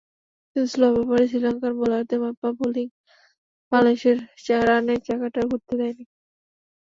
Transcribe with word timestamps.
কিন্তু 0.43 0.69
স্লভ 0.71 0.93
ওভারে 1.01 1.25
শ্রীলঙ্কান 1.29 1.73
বোলারদের 1.79 2.19
মাপা 2.23 2.49
বোলিং 2.57 2.87
বাংলাদেশের 3.71 4.17
রানের 4.67 4.99
চাকাটা 5.07 5.41
ঘুরতে 5.49 5.73
দেয়নি। 5.79 6.05